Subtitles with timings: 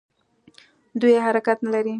[1.01, 1.89] دوی حرکت نه لري.